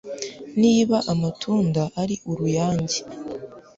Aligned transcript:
niba 0.61 0.97
amatunda 1.11 1.83
ari 2.01 2.15
uruyange 2.31 2.99